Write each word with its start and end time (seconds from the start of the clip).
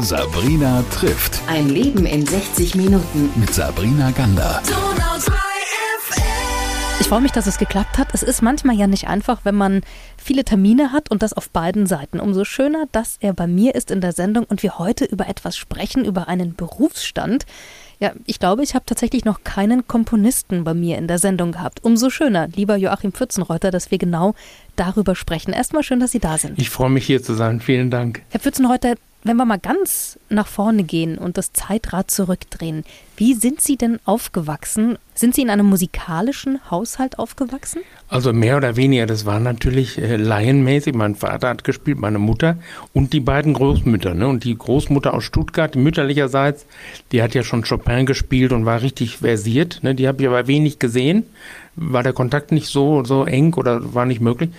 Sabrina 0.00 0.84
trifft. 0.90 1.40
Ein 1.46 1.68
Leben 1.68 2.04
in 2.04 2.26
60 2.26 2.74
Minuten. 2.74 3.30
Mit 3.36 3.54
Sabrina 3.54 4.10
Gander. 4.10 4.60
Ich 6.98 7.06
freue 7.06 7.20
mich, 7.20 7.30
dass 7.30 7.46
es 7.46 7.58
geklappt 7.58 7.96
hat. 7.96 8.08
Es 8.12 8.24
ist 8.24 8.42
manchmal 8.42 8.76
ja 8.76 8.88
nicht 8.88 9.06
einfach, 9.06 9.44
wenn 9.44 9.54
man 9.54 9.82
viele 10.16 10.44
Termine 10.44 10.90
hat 10.90 11.12
und 11.12 11.22
das 11.22 11.32
auf 11.32 11.48
beiden 11.48 11.86
Seiten. 11.86 12.18
Umso 12.18 12.44
schöner, 12.44 12.86
dass 12.90 13.18
er 13.20 13.34
bei 13.34 13.46
mir 13.46 13.76
ist 13.76 13.92
in 13.92 14.00
der 14.00 14.12
Sendung 14.12 14.44
und 14.44 14.64
wir 14.64 14.78
heute 14.78 15.04
über 15.04 15.28
etwas 15.28 15.56
sprechen, 15.56 16.04
über 16.04 16.26
einen 16.26 16.56
Berufsstand. 16.56 17.46
Ja, 18.00 18.12
ich 18.26 18.40
glaube, 18.40 18.64
ich 18.64 18.74
habe 18.74 18.84
tatsächlich 18.86 19.24
noch 19.24 19.44
keinen 19.44 19.86
Komponisten 19.86 20.64
bei 20.64 20.74
mir 20.74 20.98
in 20.98 21.06
der 21.06 21.18
Sendung 21.18 21.52
gehabt. 21.52 21.84
Umso 21.84 22.10
schöner, 22.10 22.48
lieber 22.48 22.76
Joachim 22.76 23.12
Pfützenreuter, 23.12 23.70
dass 23.70 23.92
wir 23.92 23.98
genau 23.98 24.34
darüber 24.74 25.14
sprechen. 25.14 25.52
Erstmal 25.52 25.84
schön, 25.84 26.00
dass 26.00 26.10
Sie 26.10 26.18
da 26.18 26.36
sind. 26.36 26.58
Ich 26.58 26.70
freue 26.70 26.90
mich 26.90 27.06
hier 27.06 27.22
zu 27.22 27.34
sein. 27.34 27.60
Vielen 27.60 27.90
Dank. 27.90 28.22
Herr 28.30 28.40
Pfützenreuter, 28.40 28.96
wenn 29.24 29.38
wir 29.38 29.46
mal 29.46 29.58
ganz 29.58 30.18
nach 30.28 30.46
vorne 30.46 30.84
gehen 30.84 31.16
und 31.16 31.38
das 31.38 31.54
Zeitrad 31.54 32.10
zurückdrehen, 32.10 32.84
wie 33.16 33.32
sind 33.32 33.62
Sie 33.62 33.76
denn 33.76 33.98
aufgewachsen? 34.04 34.98
Sind 35.14 35.34
Sie 35.34 35.42
in 35.42 35.48
einem 35.48 35.66
musikalischen 35.66 36.60
Haushalt 36.70 37.18
aufgewachsen? 37.18 37.80
Also 38.08 38.34
mehr 38.34 38.58
oder 38.58 38.76
weniger, 38.76 39.06
das 39.06 39.24
war 39.24 39.40
natürlich 39.40 39.96
äh, 39.98 40.16
laienmäßig. 40.16 40.94
Mein 40.94 41.14
Vater 41.14 41.48
hat 41.48 41.64
gespielt, 41.64 41.98
meine 41.98 42.18
Mutter 42.18 42.58
und 42.92 43.14
die 43.14 43.20
beiden 43.20 43.54
Großmütter. 43.54 44.14
Ne? 44.14 44.28
Und 44.28 44.44
die 44.44 44.56
Großmutter 44.56 45.14
aus 45.14 45.24
Stuttgart, 45.24 45.74
mütterlicherseits, 45.74 46.66
die 47.10 47.22
hat 47.22 47.34
ja 47.34 47.42
schon 47.42 47.64
Chopin 47.64 48.04
gespielt 48.04 48.52
und 48.52 48.66
war 48.66 48.82
richtig 48.82 49.18
versiert. 49.18 49.80
Ne? 49.82 49.94
Die 49.94 50.06
habe 50.06 50.20
ich 50.20 50.28
aber 50.28 50.46
wenig 50.46 50.78
gesehen. 50.78 51.24
War 51.76 52.02
der 52.02 52.12
Kontakt 52.12 52.52
nicht 52.52 52.66
so, 52.66 53.04
so 53.04 53.24
eng 53.24 53.54
oder 53.54 53.94
war 53.94 54.04
nicht 54.04 54.20
möglich. 54.20 54.50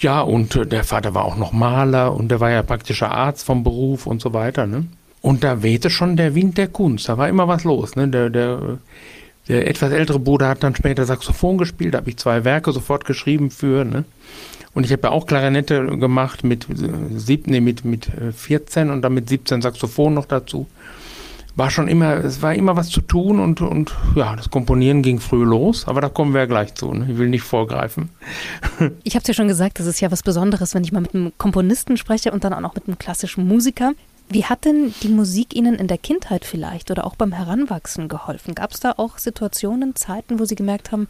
Ja, 0.00 0.20
und 0.20 0.54
äh, 0.56 0.66
der 0.66 0.84
Vater 0.84 1.14
war 1.14 1.24
auch 1.24 1.36
noch 1.36 1.52
Maler 1.52 2.14
und 2.14 2.28
der 2.28 2.40
war 2.40 2.50
ja 2.50 2.62
praktischer 2.62 3.10
Arzt 3.10 3.44
vom 3.44 3.64
Beruf 3.64 4.06
und 4.06 4.20
so 4.20 4.32
weiter. 4.32 4.66
Ne? 4.66 4.86
Und 5.20 5.44
da 5.44 5.62
wehte 5.62 5.90
schon 5.90 6.16
der 6.16 6.34
Wind 6.34 6.56
der 6.58 6.68
Kunst. 6.68 7.08
Da 7.08 7.18
war 7.18 7.28
immer 7.28 7.48
was 7.48 7.64
los. 7.64 7.96
Ne? 7.96 8.08
Der, 8.08 8.30
der, 8.30 8.78
der 9.48 9.66
etwas 9.66 9.90
ältere 9.90 10.20
Bruder 10.20 10.48
hat 10.48 10.62
dann 10.62 10.76
später 10.76 11.04
Saxophon 11.04 11.58
gespielt. 11.58 11.94
Da 11.94 11.98
habe 11.98 12.10
ich 12.10 12.16
zwei 12.16 12.44
Werke 12.44 12.72
sofort 12.72 13.04
geschrieben 13.04 13.50
für. 13.50 13.84
Ne? 13.84 14.04
Und 14.72 14.84
ich 14.84 14.92
habe 14.92 15.02
ja 15.04 15.10
auch 15.10 15.26
Klarinette 15.26 15.84
gemacht 15.98 16.44
mit, 16.44 16.68
äh, 16.70 17.16
sieb, 17.16 17.48
nee, 17.48 17.60
mit, 17.60 17.84
mit 17.84 18.08
14 18.36 18.88
äh, 18.88 18.92
und 18.92 19.02
dann 19.02 19.14
mit 19.14 19.28
17 19.28 19.62
Saxophon 19.62 20.14
noch 20.14 20.26
dazu 20.26 20.68
war 21.58 21.70
schon 21.70 21.88
immer, 21.88 22.24
es 22.24 22.40
war 22.40 22.54
immer 22.54 22.76
was 22.76 22.88
zu 22.88 23.00
tun 23.00 23.40
und, 23.40 23.60
und 23.60 23.92
ja, 24.14 24.36
das 24.36 24.48
Komponieren 24.48 25.02
ging 25.02 25.18
früh 25.18 25.44
los, 25.44 25.88
aber 25.88 26.00
da 26.00 26.08
kommen 26.08 26.32
wir 26.32 26.42
ja 26.42 26.46
gleich 26.46 26.74
zu. 26.74 26.92
Ne? 26.92 27.10
Ich 27.10 27.18
will 27.18 27.28
nicht 27.28 27.42
vorgreifen. 27.42 28.10
Ich 29.02 29.14
habe 29.14 29.22
es 29.22 29.28
ja 29.28 29.34
schon 29.34 29.48
gesagt, 29.48 29.80
das 29.80 29.86
ist 29.86 30.00
ja 30.00 30.10
was 30.10 30.22
Besonderes, 30.22 30.74
wenn 30.74 30.84
ich 30.84 30.92
mal 30.92 31.00
mit 31.00 31.14
einem 31.14 31.32
Komponisten 31.36 31.96
spreche 31.96 32.30
und 32.30 32.44
dann 32.44 32.52
auch 32.52 32.60
noch 32.60 32.74
mit 32.74 32.86
einem 32.86 32.98
klassischen 32.98 33.46
Musiker. 33.46 33.92
Wie 34.28 34.44
hat 34.44 34.64
denn 34.64 34.94
die 35.02 35.08
Musik 35.08 35.56
Ihnen 35.56 35.74
in 35.74 35.88
der 35.88 35.98
Kindheit 35.98 36.44
vielleicht 36.44 36.90
oder 36.90 37.06
auch 37.06 37.16
beim 37.16 37.32
Heranwachsen 37.32 38.08
geholfen? 38.08 38.54
Gab 38.54 38.72
es 38.72 38.80
da 38.80 38.94
auch 38.96 39.18
Situationen, 39.18 39.96
Zeiten, 39.96 40.38
wo 40.38 40.44
Sie 40.44 40.54
gemerkt 40.54 40.92
haben, 40.92 41.08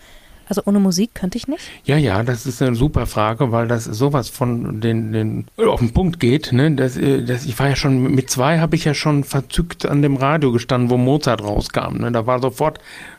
also 0.48 0.62
ohne 0.64 0.80
Musik 0.80 1.14
könnte 1.14 1.38
ich 1.38 1.46
nicht? 1.48 1.62
Ja, 1.84 1.96
ja, 1.96 2.22
das 2.22 2.46
ist 2.46 2.62
eine 2.62 2.74
super 2.74 3.06
Frage, 3.06 3.52
weil 3.52 3.68
das 3.68 3.84
sowas 3.84 4.28
von 4.28 4.80
den, 4.80 5.12
den 5.12 5.46
auf 5.56 5.80
den 5.80 5.92
Punkt 5.92 6.20
geht. 6.20 6.52
Ne? 6.52 6.70
Das, 6.72 6.96
äh, 6.96 7.22
das, 7.22 7.44
ich 7.44 7.58
war 7.58 7.68
ja 7.68 7.77
schon 7.77 8.02
mit 8.14 8.30
zwei 8.30 8.58
habe 8.58 8.76
ich 8.76 8.84
ja 8.84 8.94
schon 8.94 9.24
verzückt 9.24 9.86
an 9.86 10.02
dem 10.02 10.16
Radio 10.16 10.52
gestanden, 10.52 10.91
wo 10.91 10.96
Mozart 10.96 11.42
rauskam. 11.42 11.98
Ne? 11.98 12.12
Da 12.12 12.26
war 12.26 12.41
sofort 12.41 12.78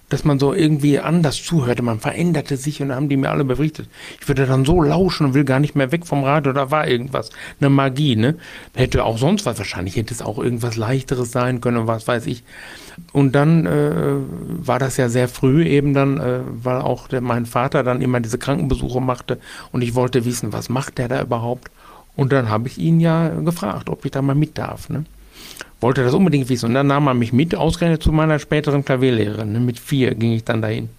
dass 0.10 0.26
man 0.26 0.40
so 0.40 0.54
irgendwie 0.54 1.00
anders 1.00 1.42
zuhörte. 1.44 1.84
Man 1.84 2.00
veränderte 2.00 2.58
sich 2.58 2.82
und 2.82 2.92
haben 2.92 3.10
die 3.10 3.18
mir 3.18 3.30
alle 3.30 3.46
berichtet. 3.46 3.88
Ich 4.20 4.28
würde 4.28 4.46
dann 4.46 4.66
so 4.66 4.82
lauschen 4.82 5.28
und 5.28 5.34
will 5.34 5.46
gar 5.46 5.60
nicht 5.60 5.76
mehr 5.76 5.92
weg 5.92 6.06
vom 6.06 6.24
Radio. 6.24 6.52
Da 6.52 6.72
war 6.72 6.88
irgendwas, 6.88 7.30
eine 7.60 7.70
Magie, 7.70 8.16
ne? 8.16 8.36
Hätte 8.76 9.04
auch 9.04 9.18
sonst 9.18 9.46
was, 9.46 9.58
wahrscheinlich 9.60 9.96
hätte 9.96 10.14
es 10.14 10.22
auch 10.22 10.40
irgendwas 10.40 10.76
leichteres 10.76 11.32
sein 11.32 11.62
können, 11.62 11.88
was 11.88 12.08
weiß 12.08 12.26
ich. 12.26 12.44
Und 13.14 13.34
dann 13.34 13.66
äh, 13.66 14.16
war 14.66 14.80
das 14.80 14.98
ja 14.98 15.10
sehr 15.10 15.28
früh 15.28 15.64
eben 15.66 15.94
dann, 15.94 16.20
äh, 16.20 16.40
weil 16.46 16.82
auch 16.82 17.08
der, 17.08 17.22
mein 17.22 17.46
Vater 17.46 17.84
dann 17.84 18.02
immer 18.02 18.20
diese 18.20 18.38
Krankenbesuche 18.38 19.00
machte 19.02 19.40
und 19.72 19.82
ich 19.82 19.96
wollte 19.96 20.26
wissen, 20.26 20.52
was 20.52 20.70
macht 20.70 20.98
der 20.98 21.08
da 21.08 21.22
überhaupt? 21.22 21.72
Und 22.16 22.34
dann 22.34 22.50
habe 22.50 22.68
ich 22.68 22.78
ihn 22.78 23.00
ja 23.00 23.30
gefragt, 23.30 23.90
ob 23.90 24.04
ich 24.04 24.12
da 24.12 24.22
mal 24.22 24.36
mit 24.36 24.58
darf, 24.58 24.90
ne? 24.90 25.06
Wollte 25.82 26.04
das 26.04 26.14
unbedingt 26.14 26.50
wissen. 26.50 26.68
Und 26.68 26.74
dann 26.74 26.88
nahm 26.88 27.08
er 27.08 27.14
mich 27.14 27.34
mit, 27.34 27.56
ausgerechnet 27.56 28.04
zu 28.04 28.12
meiner 28.12 28.40
späteren 28.40 28.84
Klavierlehrerin. 28.84 29.52
Ne? 29.52 29.60
Mit 29.60 29.80
vier 29.80 30.16
ging 30.16 30.34
ich 30.34 30.44
dann 30.44 30.62
dahin. 30.62 30.90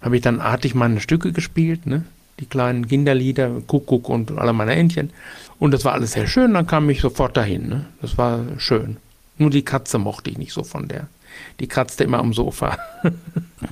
Habe 0.00 0.16
ich 0.16 0.22
dann 0.22 0.40
artig 0.40 0.74
meine 0.74 1.00
Stücke 1.00 1.32
gespielt, 1.32 1.86
ne? 1.86 2.04
die 2.40 2.46
kleinen 2.46 2.86
Kinderlieder, 2.86 3.50
Kuckuck 3.66 4.08
und 4.08 4.36
alle 4.38 4.52
meine 4.52 4.74
Entchen. 4.74 5.10
Und 5.58 5.72
das 5.72 5.84
war 5.84 5.94
alles 5.94 6.12
sehr 6.12 6.26
schön, 6.26 6.54
dann 6.54 6.66
kam 6.66 6.88
ich 6.88 7.00
sofort 7.00 7.36
dahin. 7.36 7.68
Ne? 7.68 7.86
Das 8.00 8.16
war 8.16 8.40
schön. 8.58 8.98
Nur 9.38 9.50
die 9.50 9.64
Katze 9.64 9.98
mochte 9.98 10.30
ich 10.30 10.38
nicht 10.38 10.52
so 10.52 10.62
von 10.62 10.88
der. 10.88 11.08
Die 11.60 11.68
kratzte 11.68 12.04
immer 12.04 12.18
am 12.18 12.32
Sofa. 12.32 12.78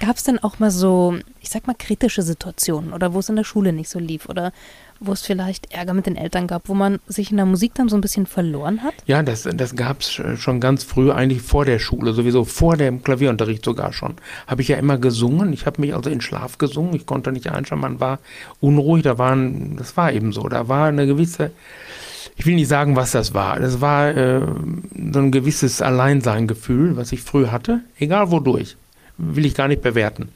Gab 0.00 0.16
es 0.16 0.24
denn 0.24 0.38
auch 0.38 0.58
mal 0.58 0.70
so, 0.70 1.16
ich 1.40 1.50
sag 1.50 1.66
mal, 1.66 1.74
kritische 1.74 2.22
Situationen 2.22 2.92
oder 2.92 3.14
wo 3.14 3.20
es 3.20 3.28
in 3.28 3.36
der 3.36 3.44
Schule 3.44 3.72
nicht 3.72 3.88
so 3.88 3.98
lief 3.98 4.28
oder 4.28 4.52
wo 5.00 5.12
es 5.12 5.22
vielleicht 5.22 5.72
Ärger 5.72 5.94
mit 5.94 6.06
den 6.06 6.16
Eltern 6.16 6.46
gab, 6.46 6.68
wo 6.68 6.74
man 6.74 6.98
sich 7.06 7.30
in 7.30 7.36
der 7.36 7.46
Musik 7.46 7.74
dann 7.74 7.88
so 7.88 7.96
ein 7.96 8.00
bisschen 8.00 8.26
verloren 8.26 8.82
hat? 8.82 8.94
Ja, 9.06 9.22
das, 9.22 9.42
das 9.42 9.76
gab 9.76 10.00
es 10.00 10.20
schon 10.38 10.60
ganz 10.60 10.84
früh, 10.84 11.10
eigentlich 11.10 11.42
vor 11.42 11.64
der 11.64 11.78
Schule, 11.78 12.12
sowieso 12.12 12.44
vor 12.44 12.76
dem 12.76 13.02
Klavierunterricht 13.02 13.64
sogar 13.64 13.92
schon. 13.92 14.14
Habe 14.46 14.62
ich 14.62 14.68
ja 14.68 14.76
immer 14.76 14.98
gesungen. 14.98 15.52
Ich 15.52 15.66
habe 15.66 15.80
mich 15.80 15.94
also 15.94 16.10
in 16.10 16.20
Schlaf 16.20 16.58
gesungen. 16.58 16.94
Ich 16.94 17.06
konnte 17.06 17.32
nicht 17.32 17.50
einschlafen. 17.50 17.80
Man 17.80 18.00
war 18.00 18.18
unruhig. 18.60 19.02
Da 19.02 19.18
waren, 19.18 19.76
das 19.76 19.96
war 19.96 20.12
eben 20.12 20.32
so. 20.32 20.48
Da 20.48 20.68
war 20.68 20.88
eine 20.88 21.06
gewisse, 21.06 21.50
ich 22.36 22.46
will 22.46 22.54
nicht 22.54 22.68
sagen, 22.68 22.96
was 22.96 23.12
das 23.12 23.34
war. 23.34 23.58
Das 23.58 23.80
war 23.80 24.16
äh, 24.16 24.40
so 24.40 25.18
ein 25.18 25.32
gewisses 25.32 25.82
Alleinseingefühl, 25.82 26.96
was 26.96 27.12
ich 27.12 27.22
früh 27.22 27.46
hatte, 27.48 27.80
egal 27.98 28.30
wodurch. 28.30 28.76
Will 29.18 29.46
ich 29.46 29.54
gar 29.54 29.68
nicht 29.68 29.80
bewerten. 29.80 30.28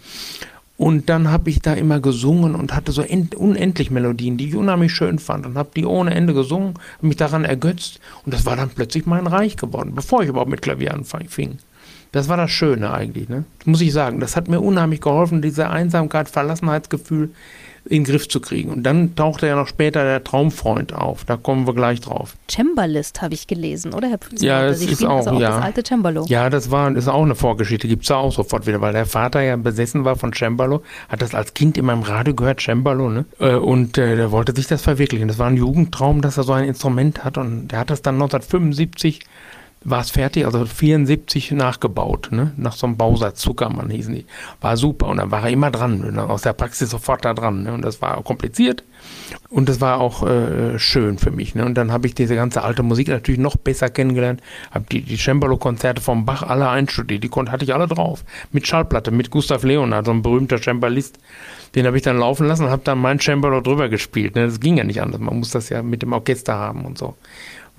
Und 0.80 1.10
dann 1.10 1.30
habe 1.30 1.50
ich 1.50 1.60
da 1.60 1.74
immer 1.74 2.00
gesungen 2.00 2.54
und 2.54 2.74
hatte 2.74 2.90
so 2.90 3.04
unendlich 3.36 3.90
Melodien, 3.90 4.38
die 4.38 4.48
ich 4.48 4.56
unheimlich 4.56 4.94
schön 4.94 5.18
fand 5.18 5.44
und 5.44 5.58
habe 5.58 5.68
die 5.76 5.84
ohne 5.84 6.14
Ende 6.14 6.32
gesungen, 6.32 6.72
mich 7.02 7.16
daran 7.16 7.44
ergötzt 7.44 8.00
und 8.24 8.32
das 8.32 8.46
war 8.46 8.56
dann 8.56 8.70
plötzlich 8.70 9.04
mein 9.04 9.26
Reich 9.26 9.58
geworden, 9.58 9.92
bevor 9.94 10.22
ich 10.22 10.30
überhaupt 10.30 10.50
mit 10.50 10.62
Klavier 10.62 10.94
anfing. 10.94 11.58
Das 12.12 12.30
war 12.30 12.38
das 12.38 12.50
Schöne 12.50 12.94
eigentlich, 12.94 13.28
ne? 13.28 13.44
muss 13.66 13.82
ich 13.82 13.92
sagen. 13.92 14.20
Das 14.20 14.36
hat 14.36 14.48
mir 14.48 14.62
unheimlich 14.62 15.02
geholfen, 15.02 15.42
diese 15.42 15.68
Einsamkeit, 15.68 16.30
Verlassenheitsgefühl 16.30 17.28
in 17.84 18.04
den 18.04 18.04
Griff 18.04 18.28
zu 18.28 18.40
kriegen. 18.40 18.70
Und 18.70 18.82
dann 18.82 19.14
tauchte 19.16 19.46
ja 19.46 19.56
noch 19.56 19.66
später 19.66 20.04
der 20.04 20.22
Traumfreund 20.22 20.92
auf. 20.92 21.24
Da 21.24 21.36
kommen 21.36 21.66
wir 21.66 21.74
gleich 21.74 22.00
drauf. 22.00 22.36
Cembalist 22.50 23.22
habe 23.22 23.34
ich 23.34 23.46
gelesen, 23.46 23.94
oder 23.94 24.08
Herr 24.08 24.18
Pütz? 24.18 24.42
Ja, 24.42 24.66
das 24.66 24.82
ist 24.82 25.04
auch, 25.04 25.18
also 25.18 25.30
auch 25.30 25.40
ja. 25.40 25.50
das 25.50 25.64
alte 25.64 25.82
Cembalo. 25.82 26.24
Ja, 26.28 26.50
das 26.50 26.70
war 26.70 26.94
ist 26.94 27.08
auch 27.08 27.22
eine 27.22 27.34
Vorgeschichte. 27.34 27.88
Gibt 27.88 28.02
es 28.02 28.08
da 28.08 28.16
auch 28.16 28.32
sofort 28.32 28.66
wieder, 28.66 28.80
weil 28.80 28.92
der 28.92 29.06
Vater 29.06 29.40
ja 29.40 29.56
besessen 29.56 30.04
war 30.04 30.16
von 30.16 30.32
Cembalo, 30.32 30.82
hat 31.08 31.22
das 31.22 31.34
als 31.34 31.54
Kind 31.54 31.78
immer 31.78 31.92
im 31.92 32.02
Radio 32.02 32.34
gehört, 32.34 32.60
Cembalo, 32.60 33.08
ne? 33.08 33.24
Äh, 33.38 33.54
und 33.54 33.98
äh, 33.98 34.16
der 34.16 34.30
wollte 34.30 34.54
sich 34.54 34.66
das 34.66 34.82
verwirklichen. 34.82 35.28
Das 35.28 35.38
war 35.38 35.46
ein 35.46 35.56
Jugendtraum, 35.56 36.20
dass 36.20 36.36
er 36.36 36.44
so 36.44 36.52
ein 36.52 36.64
Instrument 36.64 37.24
hat. 37.24 37.38
Und 37.38 37.68
der 37.68 37.80
hat 37.80 37.90
das 37.90 38.02
dann 38.02 38.16
1975 38.16 39.20
war 39.82 40.02
es 40.02 40.10
fertig, 40.10 40.44
also 40.44 40.66
74 40.66 41.52
nachgebaut, 41.52 42.28
ne? 42.32 42.52
nach 42.56 42.74
so 42.74 42.86
einem 42.86 42.98
Bausatz, 42.98 43.40
Zuckermann 43.40 43.88
hießen 43.88 44.14
die. 44.14 44.26
War 44.60 44.76
super 44.76 45.06
und 45.06 45.16
dann 45.16 45.30
war 45.30 45.44
er 45.44 45.50
immer 45.50 45.70
dran, 45.70 46.12
ne? 46.12 46.22
aus 46.22 46.42
der 46.42 46.52
Praxis 46.52 46.90
sofort 46.90 47.24
da 47.24 47.32
dran. 47.32 47.62
Ne? 47.62 47.72
Und 47.72 47.82
das 47.82 48.02
war 48.02 48.22
kompliziert 48.22 48.84
und 49.48 49.70
das 49.70 49.80
war 49.80 50.00
auch 50.00 50.26
äh, 50.26 50.78
schön 50.78 51.16
für 51.16 51.30
mich. 51.30 51.54
Ne? 51.54 51.64
Und 51.64 51.74
dann 51.74 51.92
habe 51.92 52.06
ich 52.06 52.14
diese 52.14 52.34
ganze 52.34 52.62
alte 52.62 52.82
Musik 52.82 53.08
natürlich 53.08 53.40
noch 53.40 53.56
besser 53.56 53.88
kennengelernt, 53.88 54.42
habe 54.70 54.84
die, 54.92 55.00
die 55.00 55.16
Cembalo-Konzerte 55.16 56.02
vom 56.02 56.26
Bach 56.26 56.42
alle 56.42 56.68
einstudiert, 56.68 57.24
die 57.24 57.28
konnte, 57.28 57.50
hatte 57.50 57.64
ich 57.64 57.72
alle 57.72 57.86
drauf. 57.86 58.22
Mit 58.52 58.66
Schallplatte, 58.66 59.10
mit 59.10 59.30
Gustav 59.30 59.62
Leonard, 59.62 60.04
so 60.04 60.12
ein 60.12 60.20
berühmter 60.20 60.58
Cembalist. 60.58 61.18
Den 61.74 61.86
habe 61.86 61.96
ich 61.96 62.02
dann 62.02 62.18
laufen 62.18 62.48
lassen 62.48 62.64
und 62.64 62.70
habe 62.70 62.82
dann 62.84 62.98
mein 62.98 63.18
Cembalo 63.18 63.62
drüber 63.62 63.88
gespielt. 63.88 64.34
Ne? 64.34 64.44
Das 64.44 64.60
ging 64.60 64.76
ja 64.76 64.84
nicht 64.84 65.00
anders, 65.00 65.20
man 65.20 65.38
muss 65.38 65.50
das 65.50 65.70
ja 65.70 65.82
mit 65.82 66.02
dem 66.02 66.12
Orchester 66.12 66.54
haben 66.54 66.84
und 66.84 66.98
so 66.98 67.16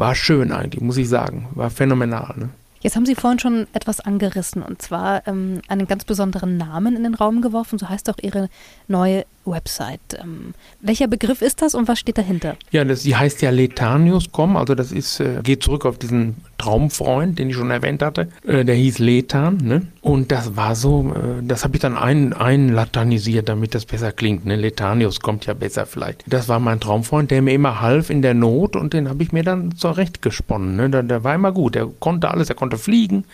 war 0.01 0.15
schön 0.15 0.51
eigentlich, 0.51 0.81
muss 0.81 0.97
ich 0.97 1.07
sagen. 1.07 1.47
War 1.53 1.69
phänomenal. 1.69 2.33
Ne? 2.35 2.49
Jetzt 2.81 2.95
haben 2.95 3.05
Sie 3.05 3.13
vorhin 3.13 3.37
schon 3.37 3.67
etwas 3.71 3.99
angerissen 3.99 4.63
und 4.63 4.81
zwar 4.81 5.27
ähm, 5.27 5.61
einen 5.67 5.87
ganz 5.87 6.03
besonderen 6.03 6.57
Namen 6.57 6.95
in 6.95 7.03
den 7.03 7.13
Raum 7.13 7.43
geworfen. 7.43 7.77
So 7.77 7.87
heißt 7.87 8.09
auch 8.09 8.17
Ihre 8.19 8.49
neue 8.87 9.25
Website. 9.45 9.99
Ähm, 10.21 10.53
welcher 10.79 11.07
Begriff 11.07 11.41
ist 11.41 11.61
das 11.61 11.75
und 11.75 11.87
was 11.87 11.99
steht 11.99 12.17
dahinter? 12.17 12.55
Ja, 12.71 12.83
das, 12.83 13.03
die 13.03 13.15
heißt 13.15 13.41
ja 13.41 13.49
Letanius.com, 13.49 14.57
also 14.57 14.75
das 14.75 14.91
ist, 14.91 15.19
äh, 15.19 15.41
geht 15.43 15.63
zurück 15.63 15.85
auf 15.85 15.97
diesen 15.97 16.35
Traumfreund, 16.57 17.39
den 17.39 17.49
ich 17.49 17.55
schon 17.55 17.71
erwähnt 17.71 18.01
hatte. 18.01 18.29
Äh, 18.45 18.63
der 18.65 18.75
hieß 18.75 18.99
Lethan, 18.99 19.57
ne? 19.57 19.87
Und 20.01 20.31
das 20.31 20.55
war 20.55 20.75
so, 20.75 21.13
äh, 21.13 21.43
das 21.43 21.63
habe 21.63 21.75
ich 21.75 21.81
dann 21.81 21.97
ein, 21.97 22.33
einlatanisiert, 22.33 23.49
damit 23.49 23.75
das 23.75 23.85
besser 23.85 24.11
klingt. 24.11 24.45
Ne? 24.45 24.55
Letanius 24.55 25.19
kommt 25.19 25.45
ja 25.45 25.53
besser 25.53 25.85
vielleicht. 25.85 26.23
Das 26.27 26.49
war 26.49 26.59
mein 26.59 26.79
Traumfreund, 26.79 27.29
der 27.29 27.41
mir 27.41 27.53
immer 27.53 27.81
half 27.81 28.09
in 28.09 28.21
der 28.21 28.33
Not 28.33 28.75
und 28.75 28.93
den 28.93 29.09
habe 29.09 29.21
ich 29.21 29.31
mir 29.31 29.43
dann 29.43 29.75
zurechtgesponnen. 29.75 30.75
Ne? 30.75 30.89
Der, 30.89 31.03
der 31.03 31.23
war 31.23 31.35
immer 31.35 31.51
gut, 31.51 31.75
der 31.75 31.87
konnte 31.99 32.31
alles, 32.31 32.49
er 32.49 32.55
konnte 32.55 32.77
fliegen. 32.77 33.25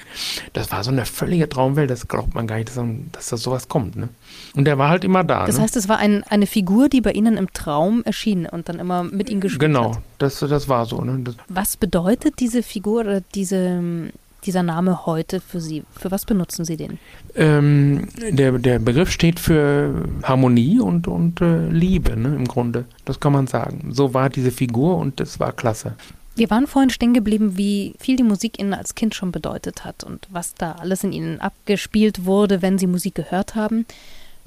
Das 0.54 0.72
war 0.72 0.84
so 0.84 0.92
eine 0.92 1.06
völlige 1.06 1.48
Traumwelt, 1.48 1.90
das 1.90 2.08
glaubt 2.08 2.36
man 2.36 2.48
gar 2.48 2.58
nicht, 2.58 2.70
dass, 2.70 2.84
dass 3.14 3.28
da 3.28 3.38
sowas 3.38 3.70
kommt. 3.70 3.96
Ne? 3.96 4.10
Und 4.56 4.66
der 4.66 4.78
war 4.78 4.90
halt 4.90 5.04
immer 5.04 5.24
da. 5.24 5.46
Das 5.46 5.58
ne? 5.58 5.64
heißt, 5.64 5.76
es 5.78 5.88
war 5.88 5.97
war 5.98 6.04
ein, 6.04 6.24
eine 6.24 6.48
Figur, 6.48 6.90
die 6.90 7.02
bei 7.02 7.12
Ihnen 7.12 7.38
im 7.38 7.52
Traum 7.54 8.04
erschien 8.04 8.46
und 8.46 8.70
dann 8.70 8.80
immer 8.80 9.04
mit 9.04 9.30
Ihnen 9.30 9.42
gespielt 9.42 9.62
genau, 9.62 9.96
hat. 9.96 10.02
das, 10.20 10.40
das 10.40 10.70
war 10.70 10.86
so. 10.86 11.02
Ne? 11.02 11.24
Was 11.50 11.78
bedeutet 11.78 12.40
diese 12.40 12.64
Figur 12.64 13.02
oder 13.02 13.22
diese, 13.34 14.12
dieser 14.46 14.64
Name 14.64 15.06
heute 15.06 15.42
für 15.42 15.60
Sie? 15.60 15.84
Für 15.92 16.12
was 16.12 16.26
benutzen 16.26 16.66
Sie 16.66 16.78
den? 16.78 17.00
ähm, 17.36 18.08
der, 18.32 18.54
der 18.60 18.80
Begriff 18.80 19.12
steht 19.12 19.40
für 19.40 20.08
Harmonie 20.24 20.80
und, 20.80 21.08
und 21.08 21.42
äh, 21.42 21.68
Liebe, 21.70 22.16
ne, 22.16 22.36
im 22.36 22.48
Grunde. 22.48 22.86
Das 23.06 23.20
kann 23.20 23.34
man 23.34 23.48
sagen. 23.48 23.90
So 23.92 24.14
war 24.14 24.30
diese 24.30 24.52
Figur 24.52 24.98
und 24.98 25.20
das 25.20 25.40
war 25.40 25.52
klasse. 25.52 25.96
Wir 26.36 26.52
waren 26.52 26.68
vorhin 26.68 26.92
stehen 26.92 27.16
geblieben, 27.16 27.58
wie 27.58 27.96
viel 27.98 28.16
die 28.16 28.24
Musik 28.24 28.60
Ihnen 28.60 28.76
als 28.76 28.94
Kind 28.94 29.16
schon 29.16 29.32
bedeutet 29.32 29.86
hat 29.86 30.04
und 30.04 30.28
was 30.30 30.54
da 30.54 30.74
alles 30.74 31.04
in 31.04 31.12
Ihnen 31.12 31.42
abgespielt 31.42 32.26
wurde, 32.26 32.62
wenn 32.62 32.78
Sie 32.78 32.86
Musik 32.86 33.16
gehört 33.16 33.56
haben, 33.56 33.88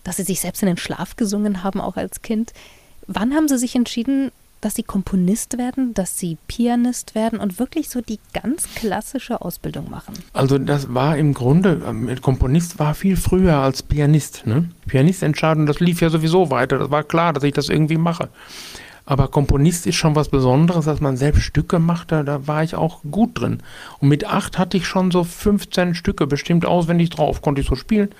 dass 0.04 0.16
Sie 0.16 0.24
sich 0.24 0.40
selbst 0.40 0.62
in 0.62 0.66
den 0.66 0.76
Schlaf 0.76 1.16
gesungen 1.16 1.62
haben, 1.62 1.80
auch 1.80 1.96
als 1.96 2.22
Kind. 2.22 2.52
Wann 3.06 3.34
haben 3.34 3.48
Sie 3.48 3.58
sich 3.58 3.74
entschieden, 3.74 4.30
dass 4.60 4.74
Sie 4.74 4.82
Komponist 4.82 5.58
werden, 5.58 5.94
dass 5.94 6.18
Sie 6.18 6.36
Pianist 6.46 7.14
werden 7.14 7.38
und 7.38 7.58
wirklich 7.58 7.88
so 7.88 8.00
die 8.00 8.18
ganz 8.34 8.68
klassische 8.74 9.40
Ausbildung 9.40 9.90
machen? 9.90 10.14
Also 10.32 10.58
das 10.58 10.92
war 10.92 11.16
im 11.16 11.32
Grunde, 11.34 11.82
ähm, 11.86 12.14
Komponist 12.20 12.78
war 12.78 12.94
viel 12.94 13.16
früher 13.16 13.56
als 13.56 13.82
Pianist. 13.82 14.46
Ne? 14.46 14.68
Pianistentscheidung, 14.86 15.66
das 15.66 15.80
lief 15.80 16.00
ja 16.00 16.10
sowieso 16.10 16.50
weiter. 16.50 16.78
Das 16.78 16.90
war 16.90 17.04
klar, 17.04 17.32
dass 17.32 17.42
ich 17.42 17.52
das 17.52 17.68
irgendwie 17.68 17.96
mache. 17.96 18.28
Aber 19.10 19.26
Komponist 19.26 19.88
ist 19.88 19.96
schon 19.96 20.14
was 20.14 20.28
Besonderes, 20.28 20.84
dass 20.84 21.00
man 21.00 21.16
selbst 21.16 21.42
Stücke 21.42 21.80
macht, 21.80 22.12
da, 22.12 22.22
da 22.22 22.46
war 22.46 22.62
ich 22.62 22.76
auch 22.76 23.00
gut 23.10 23.40
drin. 23.40 23.58
Und 23.98 24.06
mit 24.06 24.24
acht 24.24 24.56
hatte 24.56 24.76
ich 24.76 24.86
schon 24.86 25.10
so 25.10 25.24
15 25.24 25.96
Stücke 25.96 26.28
bestimmt 26.28 26.64
auswendig 26.64 27.10
drauf, 27.10 27.42
konnte 27.42 27.60
ich 27.60 27.66
so 27.66 27.74
spielen. 27.74 28.10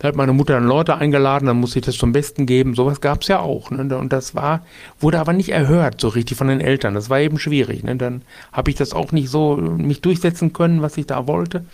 Da 0.00 0.08
hat 0.08 0.16
meine 0.16 0.32
Mutter 0.32 0.54
dann 0.54 0.66
Leute 0.66 0.96
eingeladen, 0.96 1.46
dann 1.46 1.60
musste 1.60 1.78
ich 1.78 1.84
das 1.84 1.96
zum 1.98 2.10
Besten 2.10 2.46
geben. 2.46 2.74
Sowas 2.74 3.00
gab 3.00 3.22
es 3.22 3.28
ja 3.28 3.38
auch. 3.38 3.70
Ne? 3.70 3.96
Und 3.96 4.12
das 4.12 4.34
war, 4.34 4.66
wurde 4.98 5.20
aber 5.20 5.34
nicht 5.34 5.50
erhört 5.50 6.00
so 6.00 6.08
richtig 6.08 6.36
von 6.36 6.48
den 6.48 6.60
Eltern. 6.60 6.94
Das 6.94 7.08
war 7.08 7.20
eben 7.20 7.38
schwierig. 7.38 7.84
Ne? 7.84 7.94
Dann 7.94 8.22
habe 8.50 8.70
ich 8.72 8.76
das 8.76 8.92
auch 8.92 9.12
nicht 9.12 9.30
so 9.30 9.54
mich 9.54 10.00
durchsetzen 10.00 10.52
können, 10.52 10.82
was 10.82 10.96
ich 10.96 11.06
da 11.06 11.28
wollte. 11.28 11.64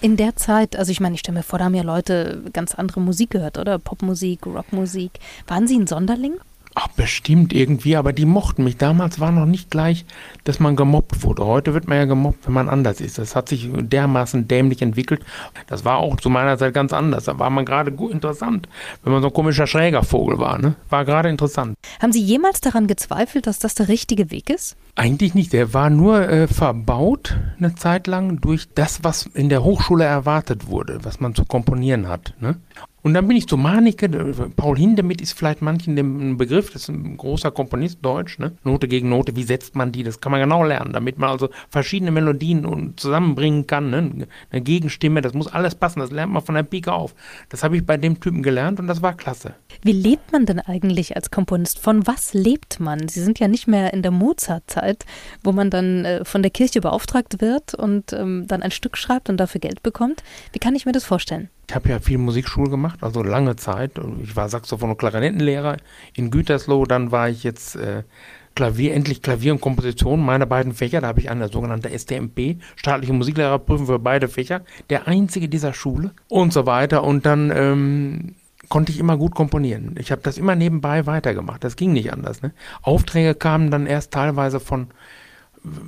In 0.00 0.16
der 0.16 0.34
Zeit, 0.34 0.74
also 0.74 0.90
ich 0.90 0.98
meine, 0.98 1.14
ich 1.14 1.20
stelle 1.20 1.38
mir 1.38 1.44
vor, 1.44 1.60
da 1.60 1.66
haben 1.66 1.74
ja 1.74 1.84
Leute 1.84 2.42
ganz 2.52 2.74
andere 2.74 3.00
Musik 3.00 3.30
gehört, 3.30 3.58
oder? 3.58 3.78
Popmusik, 3.78 4.44
Rockmusik. 4.44 5.12
Waren 5.46 5.68
Sie 5.68 5.78
ein 5.78 5.86
Sonderling? 5.86 6.34
Ach, 6.74 6.88
bestimmt 6.88 7.52
irgendwie, 7.52 7.96
aber 7.96 8.12
die 8.12 8.26
mochten 8.26 8.64
mich. 8.64 8.76
Damals 8.76 9.18
war 9.18 9.32
noch 9.32 9.46
nicht 9.46 9.70
gleich, 9.70 10.04
dass 10.44 10.60
man 10.60 10.76
gemobbt 10.76 11.22
wurde. 11.22 11.44
Heute 11.44 11.74
wird 11.74 11.88
man 11.88 11.98
ja 11.98 12.04
gemobbt, 12.04 12.46
wenn 12.46 12.52
man 12.52 12.68
anders 12.68 13.00
ist. 13.00 13.18
Das 13.18 13.34
hat 13.34 13.48
sich 13.48 13.68
dermaßen 13.72 14.46
dämlich 14.46 14.82
entwickelt. 14.82 15.22
Das 15.66 15.84
war 15.84 15.98
auch 15.98 16.16
zu 16.16 16.30
meiner 16.30 16.56
Zeit 16.58 16.74
ganz 16.74 16.92
anders. 16.92 17.24
Da 17.24 17.38
war 17.38 17.50
man 17.50 17.64
gerade 17.64 17.90
gut 17.90 18.12
interessant, 18.12 18.68
wenn 19.02 19.12
man 19.12 19.22
so 19.22 19.28
ein 19.28 19.34
komischer 19.34 19.66
Schrägervogel 19.66 20.38
war. 20.38 20.58
Ne? 20.58 20.76
War 20.88 21.04
gerade 21.04 21.28
interessant. 21.28 21.74
Haben 22.00 22.12
Sie 22.12 22.22
jemals 22.22 22.60
daran 22.60 22.86
gezweifelt, 22.86 23.46
dass 23.46 23.58
das 23.58 23.74
der 23.74 23.88
richtige 23.88 24.30
Weg 24.30 24.50
ist? 24.50 24.76
Eigentlich 24.94 25.34
nicht. 25.34 25.52
Der 25.52 25.74
war 25.74 25.90
nur 25.90 26.28
äh, 26.28 26.48
verbaut 26.48 27.36
eine 27.58 27.74
Zeit 27.74 28.06
lang 28.06 28.40
durch 28.40 28.68
das, 28.74 29.04
was 29.04 29.26
in 29.26 29.48
der 29.48 29.64
Hochschule 29.64 30.04
erwartet 30.04 30.68
wurde, 30.68 31.00
was 31.02 31.20
man 31.20 31.34
zu 31.34 31.44
komponieren 31.44 32.08
hat. 32.08 32.34
Ne? 32.40 32.56
Und 33.02 33.14
dann 33.14 33.28
bin 33.28 33.36
ich 33.36 33.46
zu 33.46 33.56
Manike, 33.56 34.08
Paul 34.56 34.76
Hindemith 34.76 35.20
ist 35.20 35.32
vielleicht 35.32 35.62
manchen 35.62 35.96
ein 35.96 36.36
Begriff, 36.36 36.70
das 36.72 36.82
ist 36.82 36.88
ein 36.88 37.16
großer 37.16 37.50
Komponist, 37.50 37.98
Deutsch, 38.02 38.38
ne? 38.38 38.52
Note 38.64 38.88
gegen 38.88 39.08
Note, 39.08 39.36
wie 39.36 39.44
setzt 39.44 39.76
man 39.76 39.92
die, 39.92 40.02
das 40.02 40.20
kann 40.20 40.32
man 40.32 40.40
genau 40.40 40.64
lernen, 40.64 40.92
damit 40.92 41.18
man 41.18 41.30
also 41.30 41.48
verschiedene 41.70 42.10
Melodien 42.10 42.94
zusammenbringen 42.96 43.66
kann, 43.66 43.90
ne? 43.90 44.26
eine 44.50 44.60
Gegenstimme, 44.62 45.20
das 45.22 45.32
muss 45.34 45.46
alles 45.46 45.74
passen, 45.74 46.00
das 46.00 46.10
lernt 46.10 46.32
man 46.32 46.42
von 46.42 46.54
der 46.54 46.64
Pike 46.64 46.92
auf. 46.92 47.14
Das 47.50 47.62
habe 47.62 47.76
ich 47.76 47.86
bei 47.86 47.96
dem 47.96 48.20
Typen 48.20 48.42
gelernt 48.42 48.80
und 48.80 48.88
das 48.88 49.00
war 49.00 49.14
klasse. 49.14 49.54
Wie 49.82 49.92
lebt 49.92 50.32
man 50.32 50.46
denn 50.46 50.60
eigentlich 50.60 51.14
als 51.14 51.30
Komponist? 51.30 51.78
Von 51.78 52.06
was 52.06 52.34
lebt 52.34 52.80
man? 52.80 53.08
Sie 53.08 53.20
sind 53.20 53.38
ja 53.38 53.48
nicht 53.48 53.68
mehr 53.68 53.92
in 53.92 54.02
der 54.02 54.10
Mozart-Zeit, 54.10 55.06
wo 55.44 55.52
man 55.52 55.70
dann 55.70 56.04
äh, 56.04 56.24
von 56.24 56.42
der 56.42 56.50
Kirche 56.50 56.80
beauftragt 56.80 57.40
wird 57.40 57.74
und 57.74 58.12
ähm, 58.12 58.46
dann 58.48 58.62
ein 58.62 58.70
Stück 58.70 58.96
schreibt 58.96 59.28
und 59.30 59.36
dafür 59.38 59.60
Geld 59.60 59.82
bekommt. 59.82 60.22
Wie 60.52 60.58
kann 60.58 60.74
ich 60.74 60.84
mir 60.84 60.92
das 60.92 61.04
vorstellen? 61.04 61.48
Ich 61.68 61.74
habe 61.74 61.90
ja 61.90 62.00
viel 62.00 62.16
Musikschule 62.16 62.70
gemacht, 62.70 63.00
also 63.02 63.22
lange 63.22 63.56
Zeit. 63.56 64.00
Ich 64.22 64.34
war 64.36 64.48
Saxophon- 64.48 64.90
und 64.90 64.96
Klarinettenlehrer 64.96 65.76
in 66.14 66.30
Gütersloh. 66.30 66.86
Dann 66.86 67.12
war 67.12 67.28
ich 67.28 67.44
jetzt 67.44 67.76
äh, 67.76 68.04
Klavier, 68.54 68.94
endlich 68.94 69.20
Klavier 69.20 69.52
und 69.52 69.60
Komposition, 69.60 70.24
meine 70.24 70.46
beiden 70.46 70.72
Fächer. 70.72 71.02
Da 71.02 71.08
habe 71.08 71.20
ich 71.20 71.28
eine 71.28 71.48
sogenannte 71.48 71.96
STMP, 71.96 72.56
staatliche 72.74 73.12
Musiklehrerprüfung 73.12 73.84
für 73.84 73.98
beide 73.98 74.28
Fächer. 74.28 74.62
Der 74.88 75.08
einzige 75.08 75.50
dieser 75.50 75.74
Schule 75.74 76.12
und 76.28 76.54
so 76.54 76.64
weiter. 76.64 77.04
Und 77.04 77.26
dann 77.26 77.52
ähm, 77.54 78.34
konnte 78.70 78.90
ich 78.90 78.98
immer 78.98 79.18
gut 79.18 79.34
komponieren. 79.34 79.94
Ich 79.98 80.10
habe 80.10 80.22
das 80.22 80.38
immer 80.38 80.54
nebenbei 80.54 81.04
weitergemacht. 81.04 81.62
Das 81.64 81.76
ging 81.76 81.92
nicht 81.92 82.14
anders. 82.14 82.40
Ne? 82.40 82.52
Aufträge 82.80 83.34
kamen 83.34 83.70
dann 83.70 83.86
erst 83.86 84.12
teilweise 84.12 84.58
von 84.58 84.86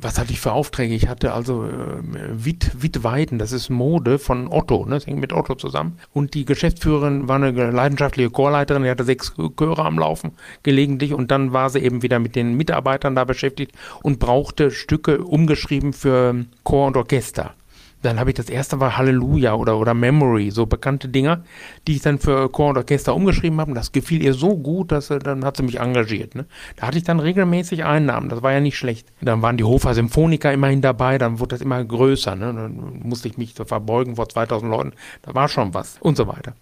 was 0.00 0.18
hatte 0.18 0.32
ich 0.32 0.40
für 0.40 0.52
Aufträge? 0.52 0.94
Ich 0.94 1.08
hatte 1.08 1.32
also 1.32 1.64
äh, 1.64 2.02
Witt, 2.32 2.70
Wittweiden, 2.82 3.38
das 3.38 3.52
ist 3.52 3.70
Mode 3.70 4.18
von 4.18 4.48
Otto, 4.48 4.84
ne? 4.84 4.96
das 4.96 5.06
hängt 5.06 5.20
mit 5.20 5.32
Otto 5.32 5.54
zusammen. 5.54 5.98
Und 6.12 6.34
die 6.34 6.44
Geschäftsführerin 6.44 7.28
war 7.28 7.36
eine 7.36 7.50
leidenschaftliche 7.70 8.30
Chorleiterin, 8.30 8.82
die 8.82 8.90
hatte 8.90 9.04
sechs 9.04 9.34
Chöre 9.56 9.84
am 9.84 9.98
Laufen 9.98 10.32
gelegentlich 10.62 11.14
und 11.14 11.30
dann 11.30 11.52
war 11.52 11.70
sie 11.70 11.80
eben 11.80 12.02
wieder 12.02 12.18
mit 12.18 12.36
den 12.36 12.56
Mitarbeitern 12.56 13.14
da 13.14 13.24
beschäftigt 13.24 13.72
und 14.02 14.18
brauchte 14.18 14.70
Stücke 14.70 15.22
umgeschrieben 15.24 15.92
für 15.92 16.44
Chor 16.64 16.88
und 16.88 16.96
Orchester. 16.96 17.54
Dann 18.02 18.18
habe 18.18 18.30
ich 18.30 18.34
das 18.34 18.48
erste 18.48 18.80
war 18.80 18.96
Halleluja 18.96 19.54
oder, 19.54 19.78
oder 19.78 19.94
Memory, 19.94 20.50
so 20.50 20.66
bekannte 20.66 21.08
Dinger, 21.08 21.44
die 21.86 21.96
ich 21.96 22.02
dann 22.02 22.18
für 22.18 22.48
Chor 22.50 22.70
und 22.70 22.78
Orchester 22.78 23.14
umgeschrieben 23.14 23.60
habe. 23.60 23.70
Und 23.70 23.74
das 23.74 23.92
gefiel 23.92 24.22
ihr 24.22 24.34
so 24.34 24.56
gut, 24.56 24.92
dass 24.92 25.08
sie, 25.08 25.18
dann 25.18 25.44
hat 25.44 25.56
sie 25.56 25.62
mich 25.62 25.78
engagiert. 25.78 26.34
Ne? 26.34 26.46
Da 26.76 26.86
hatte 26.86 26.98
ich 26.98 27.04
dann 27.04 27.20
regelmäßig 27.20 27.84
Einnahmen, 27.84 28.28
das 28.28 28.42
war 28.42 28.52
ja 28.52 28.60
nicht 28.60 28.76
schlecht. 28.76 29.08
Dann 29.20 29.42
waren 29.42 29.56
die 29.56 29.64
Hofer 29.64 29.94
Symphoniker 29.94 30.52
immerhin 30.52 30.80
dabei, 30.80 31.18
dann 31.18 31.38
wurde 31.40 31.54
das 31.54 31.60
immer 31.60 31.84
größer. 31.84 32.34
Ne? 32.36 32.46
Dann 32.54 33.00
musste 33.02 33.28
ich 33.28 33.36
mich 33.36 33.54
so 33.54 33.64
verbeugen 33.64 34.16
vor 34.16 34.28
2000 34.28 34.70
Leuten, 34.70 34.92
da 35.22 35.34
war 35.34 35.48
schon 35.48 35.74
was 35.74 35.98
und 36.00 36.16
so 36.16 36.26
weiter. 36.26 36.54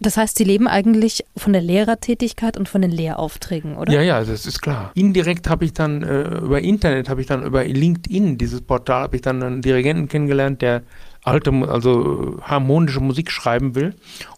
Das 0.00 0.16
heißt, 0.16 0.36
Sie 0.36 0.44
leben 0.44 0.68
eigentlich 0.68 1.24
von 1.36 1.52
der 1.52 1.62
Lehrertätigkeit 1.62 2.56
und 2.56 2.68
von 2.68 2.82
den 2.82 2.90
Lehraufträgen, 2.90 3.76
oder? 3.76 3.92
Ja, 3.92 4.02
ja, 4.02 4.22
das 4.22 4.44
ist 4.44 4.60
klar. 4.60 4.90
Indirekt 4.94 5.48
habe 5.48 5.64
ich 5.64 5.72
dann 5.72 6.02
äh, 6.02 6.38
über 6.38 6.60
Internet, 6.60 7.08
habe 7.08 7.20
ich 7.20 7.26
dann 7.26 7.44
über 7.44 7.64
LinkedIn, 7.64 8.36
dieses 8.36 8.60
Portal, 8.60 9.04
habe 9.04 9.16
ich 9.16 9.22
dann 9.22 9.42
einen 9.42 9.62
Dirigenten 9.62 10.08
kennengelernt, 10.08 10.62
der 10.62 10.82
alte, 11.24 11.50
also 11.68 12.38
harmonische 12.42 13.00
Musik 13.00 13.30
schreiben 13.30 13.74
will 13.74 13.94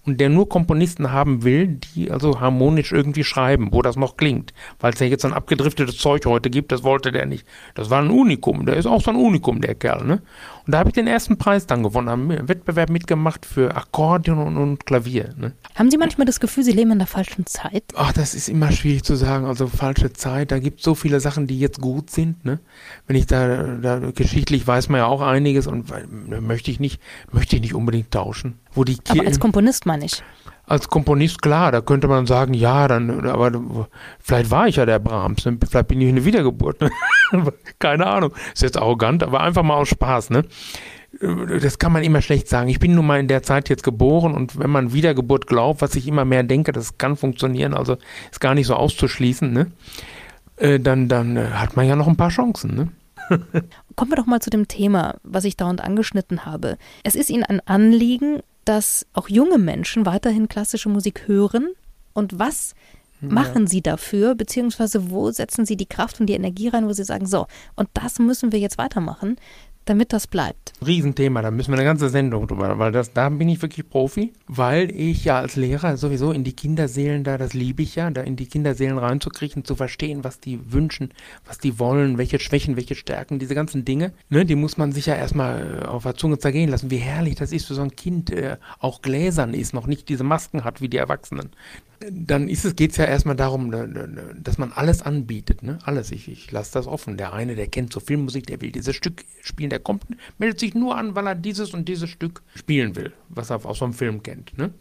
und 0.06 0.20
der 0.20 0.28
nur 0.28 0.48
Komponisten 0.48 1.12
haben 1.12 1.42
will, 1.42 1.66
die 1.66 2.10
also 2.10 2.40
harmonisch 2.40 2.92
irgendwie 2.92 3.24
schreiben, 3.24 3.68
wo 3.72 3.82
das 3.82 3.96
noch 3.96 4.16
klingt. 4.16 4.54
Weil 4.80 4.92
es 4.92 5.00
ja 5.00 5.06
jetzt 5.06 5.22
so 5.22 5.28
ein 5.28 5.34
abgedriftetes 5.34 5.98
Zeug 5.98 6.24
heute 6.26 6.48
gibt, 6.50 6.72
das 6.72 6.84
wollte 6.84 7.12
der 7.12 7.26
nicht. 7.26 7.46
Das 7.74 7.90
war 7.90 8.00
ein 8.00 8.10
Unikum, 8.10 8.66
der 8.66 8.76
ist 8.76 8.86
auch 8.86 9.02
so 9.02 9.10
ein 9.10 9.16
Unikum, 9.16 9.60
der 9.60 9.74
Kerl, 9.74 10.04
ne? 10.04 10.22
Und 10.66 10.72
da 10.72 10.78
habe 10.80 10.88
ich 10.88 10.94
den 10.94 11.06
ersten 11.06 11.38
Preis 11.38 11.66
dann 11.66 11.84
gewonnen, 11.84 12.10
haben 12.10 12.28
einen 12.28 12.48
Wettbewerb 12.48 12.90
mitgemacht 12.90 13.46
für 13.46 13.76
Akkordeon 13.76 14.38
und, 14.38 14.56
und 14.56 14.84
Klavier. 14.84 15.32
Ne? 15.36 15.52
Haben 15.76 15.92
Sie 15.92 15.96
manchmal 15.96 16.26
das 16.26 16.40
Gefühl, 16.40 16.64
Sie 16.64 16.72
leben 16.72 16.90
in 16.90 16.98
der 16.98 17.06
falschen 17.06 17.46
Zeit? 17.46 17.84
Ach, 17.94 18.12
das 18.12 18.34
ist 18.34 18.48
immer 18.48 18.72
schwierig 18.72 19.04
zu 19.04 19.14
sagen. 19.14 19.46
Also 19.46 19.68
falsche 19.68 20.12
Zeit, 20.12 20.50
da 20.50 20.58
gibt 20.58 20.80
es 20.80 20.84
so 20.84 20.96
viele 20.96 21.20
Sachen, 21.20 21.46
die 21.46 21.60
jetzt 21.60 21.80
gut 21.80 22.10
sind. 22.10 22.44
Ne? 22.44 22.58
Wenn 23.06 23.14
ich 23.14 23.26
da, 23.26 23.76
da 23.76 24.10
geschichtlich 24.10 24.66
weiß 24.66 24.88
man 24.88 24.98
ja 24.98 25.06
auch 25.06 25.20
einiges 25.20 25.68
und 25.68 25.92
möchte 26.28 26.72
ich 26.72 26.80
nicht, 26.80 27.00
möchte 27.30 27.54
ich 27.54 27.62
nicht 27.62 27.74
unbedingt 27.74 28.10
tauschen. 28.10 28.58
Wo 28.76 28.84
die 28.84 28.98
Aber 29.08 29.26
als 29.26 29.40
Komponist 29.40 29.86
meine 29.86 30.04
ich. 30.04 30.22
Als 30.66 30.88
Komponist, 30.88 31.42
klar, 31.42 31.72
da 31.72 31.80
könnte 31.80 32.08
man 32.08 32.26
sagen, 32.26 32.52
ja, 32.52 32.88
dann, 32.88 33.26
aber 33.26 33.88
vielleicht 34.18 34.50
war 34.50 34.68
ich 34.68 34.76
ja 34.76 34.84
der 34.84 34.98
Brahms, 34.98 35.44
ne? 35.44 35.56
vielleicht 35.68 35.88
bin 35.88 36.00
ich 36.00 36.08
eine 36.08 36.24
Wiedergeburt. 36.24 36.80
Ne? 36.80 36.90
Keine 37.78 38.06
Ahnung. 38.06 38.32
Ist 38.52 38.62
jetzt 38.62 38.76
arrogant, 38.76 39.22
aber 39.22 39.40
einfach 39.40 39.62
mal 39.62 39.76
aus 39.76 39.88
Spaß, 39.88 40.30
ne? 40.30 40.44
Das 41.62 41.78
kann 41.78 41.92
man 41.92 42.02
immer 42.02 42.20
schlecht 42.20 42.48
sagen. 42.48 42.68
Ich 42.68 42.78
bin 42.78 42.94
nun 42.94 43.06
mal 43.06 43.18
in 43.18 43.28
der 43.28 43.42
Zeit 43.42 43.70
jetzt 43.70 43.84
geboren 43.84 44.34
und 44.34 44.58
wenn 44.58 44.68
man 44.68 44.92
Wiedergeburt 44.92 45.46
glaubt, 45.46 45.80
was 45.80 45.94
ich 45.94 46.06
immer 46.06 46.26
mehr 46.26 46.42
denke, 46.42 46.72
das 46.72 46.98
kann 46.98 47.16
funktionieren, 47.16 47.72
also 47.72 47.96
ist 48.30 48.40
gar 48.40 48.54
nicht 48.54 48.66
so 48.66 48.74
auszuschließen, 48.74 49.50
ne? 49.50 49.70
Äh, 50.56 50.80
dann, 50.80 51.08
dann 51.08 51.36
äh, 51.36 51.46
hat 51.52 51.76
man 51.76 51.86
ja 51.86 51.96
noch 51.96 52.08
ein 52.08 52.16
paar 52.16 52.30
Chancen, 52.30 52.74
ne? 52.74 52.88
Kommen 53.96 54.10
wir 54.10 54.16
doch 54.16 54.26
mal 54.26 54.40
zu 54.40 54.50
dem 54.50 54.68
Thema, 54.68 55.14
was 55.22 55.44
ich 55.44 55.56
dauernd 55.56 55.80
angeschnitten 55.80 56.44
habe. 56.44 56.76
Es 57.02 57.14
ist 57.14 57.30
Ihnen 57.30 57.44
ein 57.44 57.60
Anliegen, 57.66 58.42
dass 58.66 59.06
auch 59.14 59.28
junge 59.28 59.58
Menschen 59.58 60.04
weiterhin 60.04 60.48
klassische 60.48 60.88
Musik 60.88 61.26
hören? 61.26 61.68
Und 62.12 62.38
was 62.38 62.74
ja. 63.20 63.28
machen 63.28 63.66
Sie 63.66 63.82
dafür, 63.82 64.34
beziehungsweise 64.34 65.10
wo 65.10 65.30
setzen 65.30 65.64
Sie 65.64 65.76
die 65.76 65.86
Kraft 65.86 66.20
und 66.20 66.26
die 66.26 66.34
Energie 66.34 66.68
rein, 66.68 66.86
wo 66.86 66.92
Sie 66.92 67.04
sagen, 67.04 67.26
so, 67.26 67.46
und 67.74 67.88
das 67.94 68.18
müssen 68.18 68.52
wir 68.52 68.58
jetzt 68.58 68.78
weitermachen, 68.78 69.36
damit 69.86 70.12
das 70.12 70.26
bleibt? 70.26 70.72
Riesenthema, 70.84 71.40
da 71.40 71.50
müssen 71.50 71.70
wir 71.70 71.78
eine 71.78 71.84
ganze 71.84 72.08
Sendung 72.10 72.46
drüber, 72.46 72.78
weil 72.78 72.92
das, 72.92 73.12
da 73.12 73.28
bin 73.28 73.48
ich 73.48 73.62
wirklich 73.62 73.88
Profi, 73.88 74.32
weil 74.46 74.90
ich 74.90 75.24
ja 75.24 75.38
als 75.38 75.56
Lehrer 75.56 75.96
sowieso 75.96 76.32
in 76.32 76.44
die 76.44 76.52
Kinderseelen 76.52 77.24
da, 77.24 77.38
das 77.38 77.54
liebe 77.54 77.82
ich 77.82 77.96
ja, 77.96 78.10
da 78.10 78.20
in 78.20 78.36
die 78.36 78.46
Kinderseelen 78.46 78.98
reinzukriechen, 78.98 79.64
zu 79.64 79.74
verstehen, 79.74 80.24
was 80.24 80.40
die 80.40 80.72
wünschen, 80.72 81.10
was 81.46 81.58
die 81.58 81.78
wollen, 81.78 82.18
welche 82.18 82.38
Schwächen, 82.38 82.76
welche 82.76 82.94
Stärken, 82.94 83.38
diese 83.38 83.54
ganzen 83.54 83.84
Dinge, 83.84 84.12
ne, 84.28 84.44
die 84.44 84.56
muss 84.56 84.76
man 84.76 84.92
sich 84.92 85.06
ja 85.06 85.14
erstmal 85.14 85.86
auf 85.86 86.02
der 86.02 86.16
Zunge 86.16 86.38
zergehen 86.38 86.70
lassen, 86.70 86.90
wie 86.90 86.98
herrlich 86.98 87.36
das 87.36 87.52
ist 87.52 87.66
für 87.66 87.74
so 87.74 87.82
ein 87.82 87.96
Kind, 87.96 88.30
äh, 88.30 88.56
auch 88.80 89.00
gläsern 89.00 89.54
ist, 89.54 89.72
noch 89.72 89.86
nicht 89.86 90.08
diese 90.08 90.24
Masken 90.24 90.64
hat 90.64 90.80
wie 90.80 90.88
die 90.88 90.98
Erwachsenen. 90.98 91.50
Dann 92.10 92.48
ist 92.48 92.64
es, 92.64 92.76
geht 92.76 92.92
es 92.92 92.96
ja 92.96 93.04
erstmal 93.04 93.36
darum, 93.36 93.70
dass 94.42 94.58
man 94.58 94.72
alles 94.72 95.02
anbietet, 95.02 95.62
ne? 95.62 95.78
Alles. 95.84 96.10
Ich, 96.12 96.28
ich 96.28 96.50
lasse 96.50 96.72
das 96.74 96.86
offen. 96.86 97.16
Der 97.16 97.32
eine, 97.32 97.54
der 97.54 97.68
kennt 97.68 97.92
so 97.92 98.00
Filmmusik, 98.00 98.46
der 98.46 98.60
will 98.60 98.72
dieses 98.72 98.94
Stück 98.94 99.24
spielen, 99.42 99.70
der 99.70 99.80
kommt, 99.80 100.04
meldet 100.38 100.60
sich 100.60 100.74
nur 100.74 100.96
an, 100.96 101.14
weil 101.14 101.26
er 101.26 101.34
dieses 101.34 101.72
und 101.74 101.88
dieses 101.88 102.10
Stück 102.10 102.42
spielen 102.54 102.96
will, 102.96 103.12
was 103.28 103.50
er 103.50 103.64
aus 103.64 103.78
so 103.78 103.84
einem 103.84 103.94
Film 103.94 104.22
kennt, 104.22 104.56
ne? 104.58 104.72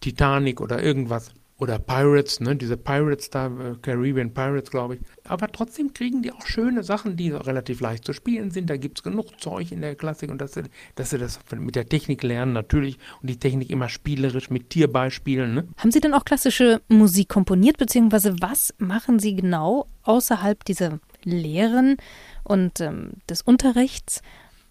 Titanic 0.00 0.60
oder 0.60 0.82
irgendwas 0.82 1.32
oder 1.60 1.78
Pirates, 1.78 2.40
ne, 2.40 2.56
diese 2.56 2.76
Pirates 2.76 3.30
da, 3.30 3.46
äh, 3.46 3.76
Caribbean 3.82 4.32
Pirates, 4.32 4.70
glaube 4.70 4.96
ich. 4.96 5.00
Aber 5.24 5.46
trotzdem 5.48 5.92
kriegen 5.92 6.22
die 6.22 6.32
auch 6.32 6.46
schöne 6.46 6.82
Sachen, 6.82 7.16
die 7.16 7.30
relativ 7.30 7.80
leicht 7.80 8.04
zu 8.04 8.12
spielen 8.12 8.50
sind. 8.50 8.70
Da 8.70 8.76
gibt 8.76 8.98
es 8.98 9.02
genug 9.02 9.40
Zeug 9.40 9.70
in 9.70 9.82
der 9.82 9.94
Klassik 9.94 10.30
und 10.30 10.40
dass 10.40 10.54
sie, 10.54 10.62
dass 10.94 11.10
sie 11.10 11.18
das 11.18 11.38
mit 11.54 11.76
der 11.76 11.86
Technik 11.86 12.22
lernen, 12.22 12.54
natürlich. 12.54 12.98
Und 13.20 13.28
die 13.28 13.38
Technik 13.38 13.70
immer 13.70 13.88
spielerisch 13.88 14.50
mit 14.50 14.70
Tierbeispielen. 14.70 15.54
Ne? 15.54 15.68
Haben 15.76 15.90
Sie 15.90 16.00
denn 16.00 16.14
auch 16.14 16.24
klassische 16.24 16.80
Musik 16.88 17.28
komponiert, 17.28 17.76
beziehungsweise 17.76 18.34
was 18.40 18.74
machen 18.78 19.18
Sie 19.18 19.36
genau 19.36 19.86
außerhalb 20.02 20.64
dieser 20.64 20.98
Lehren 21.24 21.96
und 22.42 22.80
ähm, 22.80 23.12
des 23.28 23.42
Unterrichts, 23.42 24.22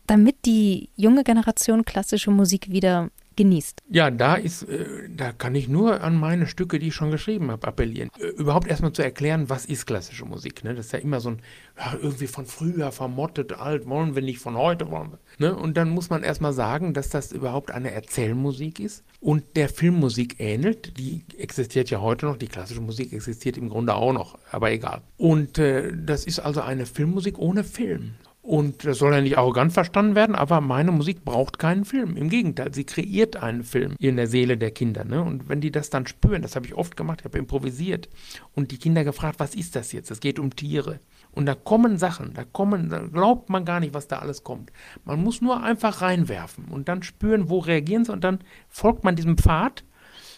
damit 0.07 0.37
die 0.45 0.89
junge 0.95 1.23
Generation 1.23 1.85
klassische 1.85 2.31
Musik 2.31 2.71
wieder 2.71 3.09
genießt. 3.39 3.83
Ja, 3.89 4.11
da 4.11 4.35
ist, 4.35 4.63
äh, 4.63 4.85
da 5.09 5.31
kann 5.31 5.55
ich 5.55 5.69
nur 5.69 6.01
an 6.01 6.17
meine 6.17 6.45
Stücke, 6.45 6.77
die 6.77 6.89
ich 6.89 6.93
schon 6.93 7.09
geschrieben 7.09 7.49
habe, 7.51 7.65
appellieren. 7.65 8.09
Äh, 8.19 8.27
überhaupt 8.41 8.67
erstmal 8.67 8.91
zu 8.91 9.01
erklären, 9.01 9.49
was 9.49 9.65
ist 9.65 9.85
klassische 9.85 10.25
Musik. 10.25 10.65
Ne? 10.65 10.75
Das 10.75 10.87
ist 10.87 10.91
ja 10.91 10.99
immer 10.99 11.21
so 11.21 11.29
ein, 11.29 11.41
ja, 11.77 11.97
irgendwie 12.01 12.27
von 12.27 12.45
früher 12.45 12.91
vermottet, 12.91 13.53
alt, 13.53 13.87
wollen 13.87 14.13
wir 14.13 14.21
nicht 14.21 14.39
von 14.39 14.57
heute, 14.57 14.91
wollen 14.91 15.11
wir. 15.11 15.19
Ne? 15.37 15.55
Und 15.55 15.77
dann 15.77 15.89
muss 15.89 16.09
man 16.09 16.21
erstmal 16.21 16.51
sagen, 16.51 16.93
dass 16.93 17.07
das 17.07 17.31
überhaupt 17.31 17.71
eine 17.71 17.91
Erzählmusik 17.91 18.81
ist 18.81 19.05
und 19.21 19.55
der 19.55 19.69
Filmmusik 19.69 20.35
ähnelt. 20.39 20.97
Die 20.97 21.23
existiert 21.37 21.89
ja 21.89 22.01
heute 22.01 22.25
noch, 22.25 22.35
die 22.35 22.47
klassische 22.47 22.81
Musik 22.81 23.13
existiert 23.13 23.57
im 23.57 23.69
Grunde 23.69 23.95
auch 23.95 24.11
noch, 24.11 24.37
aber 24.51 24.69
egal. 24.71 25.01
Und 25.15 25.57
äh, 25.59 25.93
das 25.95 26.25
ist 26.25 26.39
also 26.39 26.59
eine 26.59 26.85
Filmmusik 26.85 27.39
ohne 27.39 27.63
Film. 27.63 28.15
Und 28.49 28.83
das 28.83 28.97
soll 28.97 29.13
ja 29.13 29.21
nicht 29.21 29.37
arrogant 29.37 29.73
verstanden 29.73 30.15
werden, 30.15 30.33
aber 30.33 30.59
meine 30.59 30.91
Musik 30.91 31.23
braucht 31.23 31.59
keinen 31.59 31.85
Film. 31.85 32.17
Im 32.17 32.29
Gegenteil, 32.29 32.73
sie 32.73 32.83
kreiert 32.83 33.35
einen 33.35 33.61
Film 33.61 33.93
in 33.99 34.15
der 34.15 34.25
Seele 34.25 34.57
der 34.57 34.71
Kinder. 34.71 35.05
Ne? 35.05 35.21
Und 35.21 35.47
wenn 35.49 35.61
die 35.61 35.69
das 35.69 35.91
dann 35.91 36.07
spüren, 36.07 36.41
das 36.41 36.55
habe 36.55 36.65
ich 36.65 36.73
oft 36.73 36.97
gemacht, 36.97 37.19
ich 37.21 37.25
habe 37.25 37.37
improvisiert 37.37 38.09
und 38.55 38.71
die 38.71 38.79
Kinder 38.79 39.03
gefragt, 39.03 39.39
was 39.39 39.53
ist 39.53 39.75
das 39.75 39.91
jetzt? 39.91 40.09
Es 40.09 40.19
geht 40.19 40.39
um 40.39 40.55
Tiere. 40.55 40.99
Und 41.29 41.45
da 41.45 41.53
kommen 41.53 41.99
Sachen, 41.99 42.33
da 42.33 42.43
kommen, 42.43 42.89
da 42.89 43.01
glaubt 43.01 43.51
man 43.51 43.65
gar 43.65 43.79
nicht, 43.79 43.93
was 43.93 44.07
da 44.07 44.17
alles 44.17 44.43
kommt. 44.43 44.71
Man 45.05 45.21
muss 45.21 45.41
nur 45.41 45.61
einfach 45.61 46.01
reinwerfen 46.01 46.69
und 46.71 46.89
dann 46.89 47.03
spüren, 47.03 47.51
wo 47.51 47.59
reagieren 47.59 48.03
sie 48.03 48.13
und 48.13 48.23
dann 48.23 48.39
folgt 48.67 49.03
man 49.03 49.15
diesem 49.15 49.37
Pfad 49.37 49.83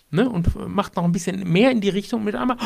ne, 0.09 0.29
und 0.29 0.53
macht 0.67 0.97
noch 0.97 1.05
ein 1.05 1.13
bisschen 1.13 1.49
mehr 1.49 1.71
in 1.71 1.79
die 1.79 1.87
Richtung 1.87 2.25
mit 2.25 2.35
einmal, 2.35 2.57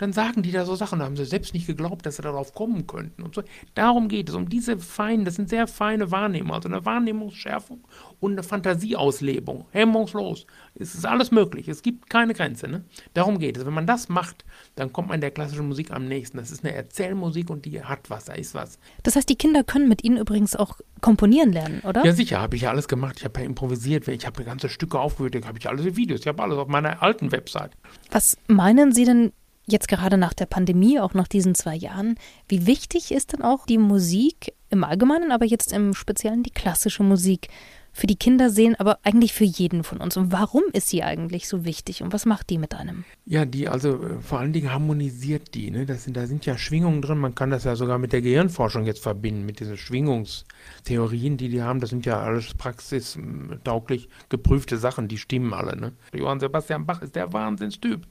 dann 0.00 0.14
sagen 0.14 0.42
die 0.42 0.50
da 0.50 0.64
so 0.64 0.74
Sachen, 0.76 1.00
da 1.00 1.04
haben 1.04 1.16
sie 1.16 1.26
selbst 1.26 1.52
nicht 1.52 1.66
geglaubt, 1.66 2.06
dass 2.06 2.16
sie 2.16 2.22
darauf 2.22 2.54
kommen 2.54 2.86
könnten 2.86 3.22
und 3.22 3.34
so. 3.34 3.42
Darum 3.74 4.08
geht 4.08 4.30
es, 4.30 4.34
um 4.34 4.48
diese 4.48 4.78
feinen, 4.78 5.26
das 5.26 5.34
sind 5.34 5.50
sehr 5.50 5.66
feine 5.66 6.10
Wahrnehmungen, 6.10 6.54
also 6.54 6.68
eine 6.68 6.84
Wahrnehmungsschärfung 6.86 7.84
und 8.18 8.32
eine 8.32 8.42
Fantasieauslebung, 8.42 9.66
hemmungslos. 9.72 10.46
Es 10.74 10.94
ist 10.94 11.04
alles 11.04 11.30
möglich, 11.30 11.68
es 11.68 11.82
gibt 11.82 12.08
keine 12.08 12.32
Grenze. 12.32 12.68
Ne? 12.68 12.84
Darum 13.12 13.38
geht 13.38 13.58
es. 13.58 13.66
Wenn 13.66 13.74
man 13.74 13.86
das 13.86 14.08
macht, 14.08 14.44
dann 14.74 14.90
kommt 14.92 15.08
man 15.08 15.20
der 15.20 15.32
klassischen 15.32 15.68
Musik 15.68 15.90
am 15.90 16.06
nächsten. 16.06 16.38
Das 16.38 16.50
ist 16.50 16.64
eine 16.64 16.74
Erzählmusik 16.74 17.50
und 17.50 17.66
die 17.66 17.82
hat 17.82 18.08
was, 18.08 18.24
da 18.24 18.32
ist 18.32 18.54
was. 18.54 18.78
Das 19.02 19.16
heißt, 19.16 19.28
die 19.28 19.36
Kinder 19.36 19.64
können 19.64 19.88
mit 19.88 20.02
Ihnen 20.02 20.16
übrigens 20.16 20.56
auch 20.56 20.80
komponieren 21.02 21.52
lernen, 21.52 21.80
oder? 21.80 22.04
Ja, 22.04 22.12
sicher, 22.12 22.40
habe 22.40 22.56
ich 22.56 22.62
ja 22.62 22.70
alles 22.70 22.88
gemacht. 22.88 23.16
Ich 23.18 23.24
habe 23.24 23.40
ja 23.40 23.46
improvisiert, 23.46 24.08
ich 24.08 24.26
habe 24.26 24.44
ganze 24.44 24.68
Stücke 24.68 24.98
aufgehört, 24.98 25.46
habe 25.46 25.58
ich 25.58 25.68
alles 25.68 25.96
Videos, 25.96 26.20
ich 26.20 26.26
habe 26.26 26.42
alles 26.42 26.56
auf 26.56 26.68
meiner 26.68 27.02
alten 27.02 27.32
Website. 27.32 27.72
Was 28.10 28.36
meinen 28.48 28.92
Sie 28.92 29.04
denn, 29.04 29.32
jetzt 29.70 29.88
gerade 29.88 30.16
nach 30.16 30.34
der 30.34 30.46
Pandemie, 30.46 31.00
auch 31.00 31.14
nach 31.14 31.28
diesen 31.28 31.54
zwei 31.54 31.74
Jahren, 31.74 32.16
wie 32.48 32.66
wichtig 32.66 33.12
ist 33.12 33.32
denn 33.32 33.42
auch 33.42 33.66
die 33.66 33.78
Musik 33.78 34.52
im 34.68 34.84
Allgemeinen, 34.84 35.32
aber 35.32 35.44
jetzt 35.44 35.72
im 35.72 35.94
Speziellen 35.94 36.42
die 36.42 36.50
klassische 36.50 37.02
Musik 37.02 37.48
für 37.92 38.06
die 38.06 38.16
Kinder 38.16 38.50
sehen, 38.50 38.76
aber 38.78 38.98
eigentlich 39.02 39.32
für 39.32 39.44
jeden 39.44 39.84
von 39.84 39.98
uns. 39.98 40.16
Und 40.16 40.32
warum 40.32 40.62
ist 40.72 40.88
sie 40.88 41.02
eigentlich 41.02 41.48
so 41.48 41.64
wichtig 41.64 42.02
und 42.02 42.12
was 42.12 42.26
macht 42.26 42.50
die 42.50 42.58
mit 42.58 42.74
einem? 42.74 43.04
Ja, 43.24 43.44
die, 43.44 43.68
also 43.68 44.02
äh, 44.02 44.20
vor 44.20 44.38
allen 44.38 44.52
Dingen 44.52 44.72
harmonisiert 44.72 45.54
die. 45.54 45.70
Ne? 45.70 45.86
Das 45.86 46.04
sind, 46.04 46.16
da 46.16 46.26
sind 46.26 46.46
ja 46.46 46.56
Schwingungen 46.56 47.02
drin. 47.02 47.18
Man 47.18 47.34
kann 47.34 47.50
das 47.50 47.64
ja 47.64 47.76
sogar 47.76 47.98
mit 47.98 48.12
der 48.12 48.22
Gehirnforschung 48.22 48.84
jetzt 48.84 49.02
verbinden, 49.02 49.44
mit 49.44 49.60
diesen 49.60 49.76
Schwingungstheorien, 49.76 51.36
die 51.36 51.48
die 51.48 51.62
haben. 51.62 51.80
Das 51.80 51.90
sind 51.90 52.06
ja 52.06 52.20
alles 52.20 52.54
praxistauglich 52.54 54.08
geprüfte 54.28 54.76
Sachen, 54.76 55.08
die 55.08 55.18
stimmen 55.18 55.52
alle. 55.52 55.76
Ne? 55.76 55.92
Johann 56.14 56.40
Sebastian 56.40 56.86
Bach 56.86 57.02
ist 57.02 57.16
der 57.16 57.32
Wahnsinnstyp. 57.32 58.06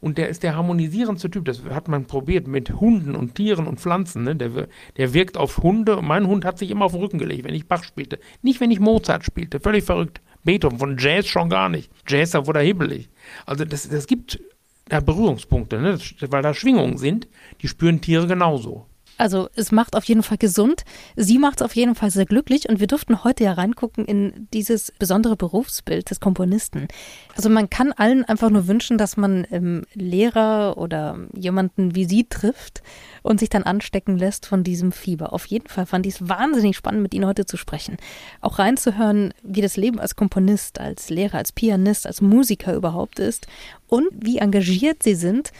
Und 0.00 0.18
der 0.18 0.28
ist 0.28 0.42
der 0.42 0.54
harmonisierendste 0.54 1.30
Typ. 1.30 1.46
Das 1.46 1.64
hat 1.64 1.88
man 1.88 2.04
probiert 2.04 2.46
mit 2.46 2.70
Hunden 2.78 3.14
und 3.14 3.34
Tieren 3.34 3.66
und 3.66 3.80
Pflanzen. 3.80 4.24
Ne? 4.24 4.36
Der, 4.36 4.68
der 4.96 5.14
wirkt 5.14 5.36
auf 5.36 5.58
Hunde. 5.58 6.02
Mein 6.02 6.26
Hund 6.26 6.44
hat 6.44 6.58
sich 6.58 6.70
immer 6.70 6.84
auf 6.84 6.92
den 6.92 7.00
Rücken 7.00 7.18
gelegt, 7.18 7.44
wenn 7.44 7.54
ich 7.54 7.66
Bach 7.66 7.84
spielte. 7.84 8.18
Nicht, 8.42 8.60
wenn 8.60 8.70
ich 8.70 8.80
Mozart 8.80 9.23
spielte. 9.24 9.60
Völlig 9.60 9.84
verrückt. 9.84 10.20
Beethoven, 10.44 10.78
von 10.78 10.98
Jazz 10.98 11.26
schon 11.26 11.48
gar 11.48 11.68
nicht. 11.68 11.90
Jazz, 12.06 12.32
da 12.32 12.46
wurde 12.46 12.60
er 12.60 12.66
hibbelig. 12.66 13.08
Also 13.46 13.64
das, 13.64 13.88
das 13.88 14.06
gibt 14.06 14.38
da 14.86 15.00
Berührungspunkte, 15.00 15.80
ne? 15.80 15.98
weil 16.28 16.42
da 16.42 16.52
Schwingungen 16.52 16.98
sind, 16.98 17.28
die 17.62 17.68
spüren 17.68 18.00
Tiere 18.00 18.26
genauso. 18.26 18.86
Also 19.16 19.48
es 19.54 19.70
macht 19.70 19.96
auf 19.96 20.04
jeden 20.04 20.22
Fall 20.22 20.38
gesund. 20.38 20.84
Sie 21.16 21.38
macht 21.38 21.60
es 21.60 21.62
auf 21.62 21.76
jeden 21.76 21.94
Fall 21.94 22.10
sehr 22.10 22.26
glücklich 22.26 22.68
und 22.68 22.80
wir 22.80 22.86
durften 22.86 23.22
heute 23.22 23.44
ja 23.44 23.52
reingucken 23.52 24.04
in 24.04 24.48
dieses 24.52 24.92
besondere 24.98 25.36
Berufsbild 25.36 26.10
des 26.10 26.20
Komponisten. 26.20 26.88
Also 27.36 27.48
man 27.48 27.70
kann 27.70 27.92
allen 27.92 28.24
einfach 28.24 28.50
nur 28.50 28.66
wünschen, 28.66 28.98
dass 28.98 29.16
man 29.16 29.46
ähm, 29.50 29.84
Lehrer 29.94 30.76
oder 30.78 31.18
jemanden 31.34 31.94
wie 31.94 32.04
Sie 32.04 32.24
trifft 32.24 32.82
und 33.22 33.40
sich 33.40 33.48
dann 33.48 33.62
anstecken 33.62 34.18
lässt 34.18 34.46
von 34.46 34.64
diesem 34.64 34.92
Fieber. 34.92 35.32
Auf 35.32 35.46
jeden 35.46 35.68
Fall 35.68 35.86
fand 35.86 36.06
ich 36.06 36.14
es 36.14 36.28
wahnsinnig 36.28 36.76
spannend, 36.76 37.02
mit 37.02 37.14
Ihnen 37.14 37.26
heute 37.26 37.46
zu 37.46 37.56
sprechen. 37.56 37.96
Auch 38.40 38.58
reinzuhören, 38.58 39.32
wie 39.42 39.62
das 39.62 39.76
Leben 39.76 40.00
als 40.00 40.16
Komponist, 40.16 40.80
als 40.80 41.08
Lehrer, 41.10 41.38
als 41.38 41.52
Pianist, 41.52 42.06
als 42.06 42.20
Musiker 42.20 42.74
überhaupt 42.74 43.18
ist 43.18 43.46
und 43.88 44.08
wie 44.12 44.38
engagiert 44.38 45.02
Sie 45.02 45.14
sind 45.14 45.52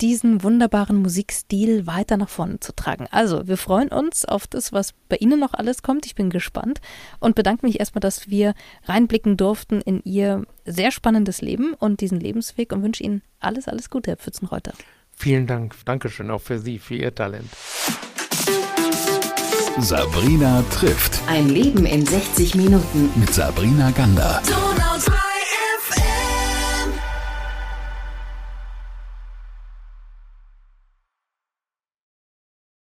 diesen 0.00 0.42
wunderbaren 0.42 0.96
Musikstil 0.96 1.86
weiter 1.86 2.16
nach 2.16 2.28
vorne 2.28 2.60
zu 2.60 2.74
tragen. 2.74 3.06
Also, 3.10 3.46
wir 3.46 3.56
freuen 3.56 3.88
uns 3.88 4.24
auf 4.24 4.46
das, 4.46 4.72
was 4.72 4.92
bei 5.08 5.16
Ihnen 5.16 5.38
noch 5.38 5.54
alles 5.54 5.82
kommt. 5.82 6.06
Ich 6.06 6.14
bin 6.14 6.30
gespannt 6.30 6.80
und 7.18 7.34
bedanke 7.34 7.66
mich 7.66 7.80
erstmal, 7.80 8.00
dass 8.00 8.28
wir 8.28 8.54
reinblicken 8.84 9.36
durften 9.36 9.80
in 9.80 10.02
Ihr 10.04 10.46
sehr 10.64 10.90
spannendes 10.90 11.42
Leben 11.42 11.74
und 11.74 12.00
diesen 12.00 12.20
Lebensweg 12.20 12.72
und 12.72 12.82
wünsche 12.82 13.02
Ihnen 13.02 13.22
alles, 13.38 13.68
alles 13.68 13.90
Gute, 13.90 14.10
Herr 14.10 14.16
Pfützenreuter. 14.16 14.72
Vielen 15.12 15.46
Dank. 15.46 15.74
Dankeschön 15.84 16.30
auch 16.30 16.40
für 16.40 16.58
Sie, 16.58 16.78
für 16.78 16.94
Ihr 16.94 17.14
Talent. 17.14 17.50
Sabrina 19.78 20.62
trifft. 20.70 21.20
Ein 21.26 21.48
Leben 21.48 21.86
in 21.86 22.04
60 22.04 22.54
Minuten. 22.54 23.10
Mit 23.16 23.32
Sabrina 23.32 23.90
Gander. 23.90 24.42